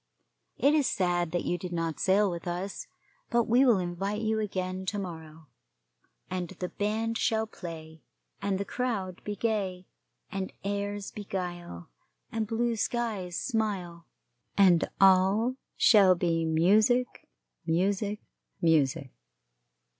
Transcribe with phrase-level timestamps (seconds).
[0.57, 2.87] It is sad that you did not sail with us,
[3.29, 5.45] but we will invite you again to morrow,
[6.27, 8.01] and the band shall play,
[8.41, 9.85] and the crowd be gay,
[10.31, 11.91] and airs beguile,
[12.31, 14.07] and blue skies smile,
[14.57, 17.27] and all shall be music,
[17.67, 18.21] music,
[18.59, 19.11] music.